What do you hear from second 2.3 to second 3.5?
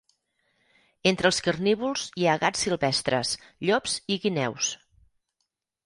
gats silvestres